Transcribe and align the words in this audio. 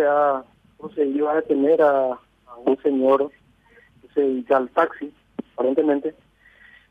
se 0.00 0.06
ha 0.06 0.42
procedido 0.78 1.28
a 1.28 1.34
detener 1.34 1.82
a, 1.82 2.18
un 2.64 2.76
señor 2.82 3.30
que 4.00 4.08
se 4.14 4.20
dedica 4.20 4.56
al 4.56 4.68
taxi, 4.70 5.12
aparentemente, 5.54 6.14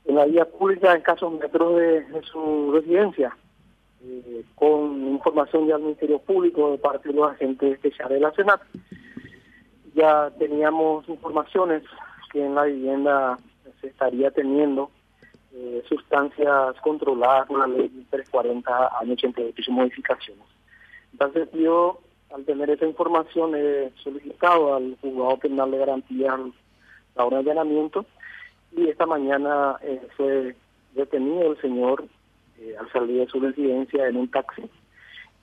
en 0.05 0.16
la 0.16 0.25
vía 0.25 0.46
pública 0.46 0.96
en 0.96 1.01
casos 1.01 1.32
metros 1.33 1.75
de, 1.75 2.06
su 2.32 2.72
residencia, 2.72 3.35
eh, 4.03 4.43
con 4.56 5.08
información 5.08 5.67
ya 5.67 5.77
Ministerio 5.77 6.19
Público 6.19 6.72
de 6.72 6.77
parte 6.77 7.09
de 7.09 7.16
los 7.16 7.32
agentes 7.32 7.74
especiales 7.74 8.20
de 8.20 8.20
la 8.20 8.32
Senat. 8.34 8.61
Ya 9.96 10.32
teníamos 10.38 11.07
informaciones 11.10 11.84
que 12.32 12.46
en 12.46 12.55
la 12.55 12.64
vivienda 12.64 13.38
se 13.82 13.88
estaría 13.88 14.32
teniendo 14.32 14.91
eh, 15.54 15.84
sustancias 15.89 16.76
controladas 16.82 17.48
por 17.48 17.60
la 17.60 17.68
ley 17.68 17.89
340 18.12 19.00
año 19.00 19.14
88 19.14 19.62
y 19.68 19.71
modificaciones. 19.71 20.46
Entonces 21.12 21.50
yo, 21.54 22.00
al 22.34 22.46
tener 22.46 22.70
esa 22.70 22.86
información, 22.86 23.55
he 23.55 23.91
solicitado 24.04 24.75
al 24.75 24.98
juzgado 25.02 25.38
penal 25.38 25.72
de 25.72 25.77
garantía 25.77 26.38
la 27.16 27.26
hora 27.26 27.38
de 27.41 27.52
allanamiento 27.52 28.05
y 28.76 28.88
esta 28.88 29.05
mañana 29.05 29.77
eh, 29.81 30.08
fue 30.16 30.55
detenido 30.94 31.52
el 31.52 31.62
señor 31.62 32.05
eh, 32.59 32.76
al 32.80 32.91
salir 32.91 33.20
de 33.20 33.27
su 33.27 33.39
residencia 33.39 34.08
en 34.08 34.17
un 34.17 34.30
taxi 34.30 34.63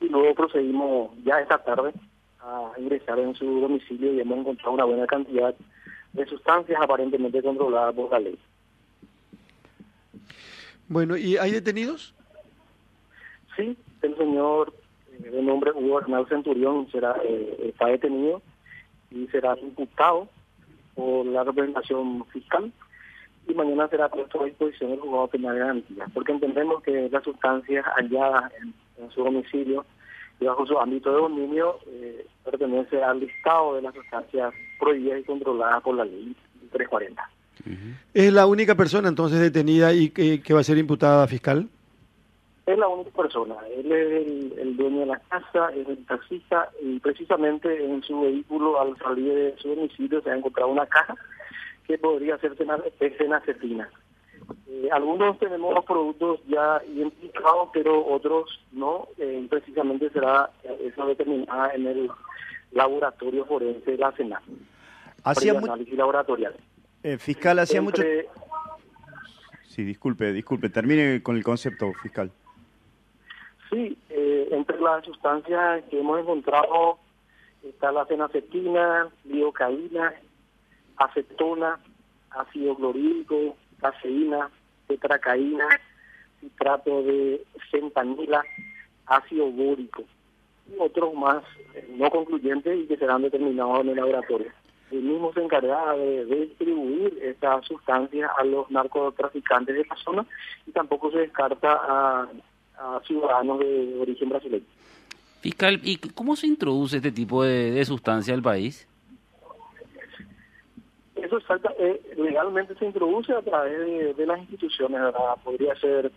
y 0.00 0.08
luego 0.08 0.34
procedimos 0.34 1.10
ya 1.24 1.40
esta 1.40 1.58
tarde 1.58 1.92
a 2.40 2.72
ingresar 2.78 3.18
en 3.18 3.34
su 3.34 3.60
domicilio 3.60 4.12
y 4.12 4.20
hemos 4.20 4.38
encontrado 4.38 4.72
una 4.72 4.84
buena 4.84 5.06
cantidad 5.06 5.54
de 6.12 6.26
sustancias 6.26 6.80
aparentemente 6.80 7.42
controladas 7.42 7.94
por 7.94 8.10
la 8.10 8.20
ley. 8.20 8.38
Bueno, 10.88 11.16
¿y 11.16 11.36
hay 11.36 11.50
detenidos? 11.50 12.14
Sí, 13.56 13.76
el 14.02 14.16
señor 14.16 14.72
de 15.30 15.42
nombre 15.42 15.72
Hugo 15.72 16.00
Centurión 16.28 16.88
será 16.90 17.16
eh, 17.24 17.56
está 17.68 17.86
detenido 17.86 18.42
y 19.10 19.26
será 19.28 19.56
imputado 19.60 20.28
por 20.94 21.26
la 21.26 21.44
representación 21.44 22.24
fiscal 22.26 22.72
y 23.48 23.54
mañana 23.54 23.88
será 23.88 24.08
puesto 24.08 24.42
a 24.42 24.46
disposición 24.46 24.90
del 24.90 25.00
juzgado 25.00 25.28
penal 25.28 25.54
de 25.54 25.60
garantía, 25.60 26.06
porque 26.12 26.32
entendemos 26.32 26.82
que 26.82 27.08
las 27.10 27.22
sustancias 27.22 27.84
halladas 27.96 28.52
en, 28.60 28.74
su 29.10 29.22
domicilio 29.22 29.84
y 30.40 30.46
bajo 30.46 30.66
su 30.66 30.78
ámbito 30.78 31.10
de 31.10 31.16
dominio 31.16 31.78
eh, 31.86 32.26
pertenece 32.44 33.02
al 33.02 33.20
listado 33.20 33.76
de 33.76 33.82
las 33.82 33.94
sustancias 33.94 34.52
prohibidas 34.78 35.20
y 35.20 35.24
controladas 35.24 35.82
por 35.82 35.94
la 35.96 36.04
ley 36.04 36.34
340. 36.72 37.30
¿Es 38.14 38.32
la 38.32 38.46
única 38.46 38.74
persona 38.74 39.08
entonces 39.08 39.40
detenida 39.40 39.92
y 39.92 40.10
que, 40.10 40.54
va 40.54 40.60
a 40.60 40.64
ser 40.64 40.78
imputada 40.78 41.26
fiscal? 41.26 41.68
Es 42.66 42.76
la 42.76 42.88
única 42.88 43.10
persona. 43.10 43.54
Él 43.76 43.92
es 43.92 44.58
el, 44.58 44.76
dueño 44.76 45.00
de 45.00 45.06
la 45.06 45.20
casa, 45.20 45.68
es 45.68 45.88
el 45.88 46.04
taxista 46.04 46.68
y 46.82 46.98
precisamente 46.98 47.84
en 47.84 48.02
su 48.02 48.22
vehículo 48.22 48.80
al 48.80 48.98
salir 48.98 49.32
de 49.32 49.54
su 49.58 49.68
domicilio 49.68 50.20
se 50.20 50.30
ha 50.30 50.36
encontrado 50.36 50.70
una 50.70 50.86
caja 50.86 51.14
que 51.86 51.96
podría 51.96 52.36
ser 52.38 52.56
cenacetina. 52.56 53.88
Eh, 54.68 54.88
algunos 54.90 55.38
tenemos 55.38 55.74
los 55.74 55.84
productos 55.84 56.40
ya 56.48 56.80
identificados, 56.92 57.70
pero 57.72 58.04
otros 58.04 58.60
no. 58.72 59.08
Eh, 59.16 59.46
precisamente 59.48 60.10
será 60.10 60.50
eso 60.80 61.06
determinada 61.06 61.72
en 61.72 61.86
el 61.86 62.10
laboratorio 62.72 63.44
forense 63.44 63.92
de 63.92 63.98
la 63.98 64.10
SENA. 64.16 64.42
Hacía 65.22 65.52
análisis 65.56 65.96
laboratorial. 65.96 66.54
Eh, 67.04 67.16
fiscal, 67.18 67.60
hacía 67.60 67.80
mucho... 67.80 68.02
Sí, 69.68 69.84
disculpe, 69.84 70.32
disculpe, 70.32 70.68
termine 70.70 71.22
con 71.22 71.36
el 71.36 71.44
concepto 71.44 71.92
fiscal. 72.02 72.32
Sí, 73.76 73.98
eh, 74.08 74.48
entre 74.52 74.80
las 74.80 75.04
sustancias 75.04 75.84
que 75.90 76.00
hemos 76.00 76.18
encontrado 76.18 76.96
está 77.62 77.92
la 77.92 78.06
fenacetina, 78.06 79.10
biocaína, 79.24 80.14
acetona, 80.96 81.78
ácido 82.30 82.74
clorhídrico, 82.74 83.54
cafeína, 83.78 84.48
tetracaína, 84.86 85.68
citrato 86.40 87.02
de 87.02 87.44
fentanila, 87.70 88.42
ácido 89.04 89.50
bórico 89.50 90.04
y 90.74 90.80
otros 90.80 91.12
más 91.12 91.44
eh, 91.74 91.86
no 91.98 92.08
concluyentes 92.08 92.78
y 92.78 92.86
que 92.86 92.96
serán 92.96 93.20
determinados 93.20 93.80
en 93.80 93.90
el 93.90 93.96
laboratorio. 93.96 94.52
El 94.90 95.02
mismo 95.02 95.34
se 95.34 95.42
encarga 95.42 95.92
de, 95.92 96.24
distribuir 96.24 97.18
esta 97.20 97.60
sustancia 97.60 98.30
a 98.38 98.42
los 98.42 98.70
narcotraficantes 98.70 99.76
de 99.76 99.84
la 99.84 99.96
zona 99.96 100.26
y 100.66 100.72
tampoco 100.72 101.10
se 101.10 101.18
descarta 101.18 101.72
a, 101.72 102.28
ciudadanos 103.06 103.58
de 103.58 103.96
origen 104.00 104.28
brasileño. 104.28 104.64
Fiscal, 105.40 105.80
¿y 105.82 105.96
cómo 105.96 106.36
se 106.36 106.46
introduce 106.46 106.96
este 106.96 107.12
tipo 107.12 107.44
de, 107.44 107.84
sustancia 107.84 108.34
al 108.34 108.42
país? 108.42 108.86
Eso 111.14 111.38
exacta, 111.38 111.72
eh, 111.78 112.00
legalmente 112.16 112.74
se 112.76 112.84
introduce 112.84 113.32
a 113.32 113.42
través 113.42 114.16
de, 114.16 114.26
las 114.26 114.38
instituciones, 114.40 115.00
podría 115.42 115.74
ser 115.76 116.12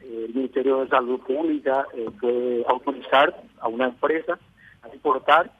eh, 0.00 0.24
el 0.28 0.34
Ministerio 0.34 0.80
de 0.80 0.88
Salud 0.88 1.20
Pública, 1.20 1.86
eh, 1.94 2.08
puede 2.20 2.64
autorizar 2.68 3.42
a 3.58 3.68
una 3.68 3.86
empresa 3.86 4.38
a 4.82 4.94
importar 4.94 5.52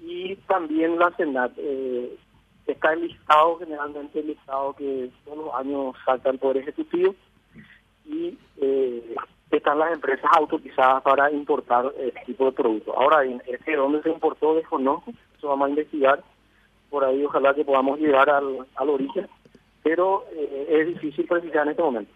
y 0.00 0.36
también 0.48 0.98
la 0.98 1.14
Senat. 1.16 1.52
Eh, 1.56 2.16
está 2.66 2.92
el 2.92 3.02
listado, 3.02 3.58
generalmente 3.58 4.20
el 4.20 4.28
listado 4.28 4.74
que 4.74 5.10
todos 5.24 5.38
los 5.38 5.54
años 5.54 5.94
salta 6.04 6.30
el 6.30 6.38
Poder 6.38 6.58
Ejecutivo 6.58 7.14
y 8.04 8.36
eh, 8.60 9.14
están 9.58 9.78
las 9.78 9.92
empresas 9.92 10.30
autorizadas 10.36 11.02
para 11.02 11.30
importar 11.30 11.92
este 11.98 12.20
tipo 12.26 12.46
de 12.46 12.52
productos. 12.52 12.94
Ahora, 12.96 13.24
en 13.24 13.42
este 13.46 13.76
dónde 13.76 14.02
se 14.02 14.10
importó 14.10 14.54
desconozco, 14.54 15.12
eso 15.36 15.48
vamos 15.48 15.66
a 15.66 15.70
investigar, 15.70 16.22
por 16.90 17.04
ahí 17.04 17.24
ojalá 17.24 17.54
que 17.54 17.64
podamos 17.64 17.98
llegar 17.98 18.28
al, 18.30 18.66
al 18.76 18.88
origen, 18.88 19.28
pero 19.82 20.24
eh, 20.32 20.66
es 20.68 20.86
difícil 20.88 21.26
precisar 21.26 21.64
en 21.64 21.70
este 21.70 21.82
momento. 21.82 22.12